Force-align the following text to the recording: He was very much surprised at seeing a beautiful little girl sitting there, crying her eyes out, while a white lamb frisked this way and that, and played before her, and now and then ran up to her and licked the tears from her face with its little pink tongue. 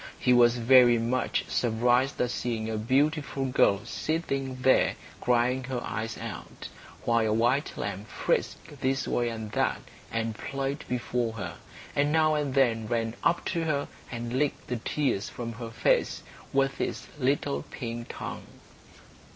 He 0.17 0.33
was 0.33 0.57
very 0.57 0.97
much 0.97 1.45
surprised 1.47 2.19
at 2.19 2.31
seeing 2.31 2.71
a 2.71 2.75
beautiful 2.75 3.43
little 3.45 3.65
girl 3.75 3.85
sitting 3.85 4.59
there, 4.63 4.95
crying 5.19 5.65
her 5.65 5.79
eyes 5.83 6.17
out, 6.17 6.69
while 7.05 7.27
a 7.27 7.31
white 7.31 7.73
lamb 7.77 8.05
frisked 8.05 8.81
this 8.81 9.07
way 9.07 9.29
and 9.29 9.51
that, 9.51 9.77
and 10.11 10.33
played 10.33 10.85
before 10.89 11.33
her, 11.33 11.57
and 11.95 12.11
now 12.11 12.33
and 12.33 12.55
then 12.55 12.87
ran 12.87 13.13
up 13.23 13.45
to 13.45 13.65
her 13.65 13.87
and 14.11 14.33
licked 14.33 14.65
the 14.69 14.77
tears 14.77 15.29
from 15.29 15.51
her 15.53 15.69
face 15.69 16.23
with 16.51 16.81
its 16.81 17.05
little 17.19 17.61
pink 17.69 18.07
tongue. 18.09 18.47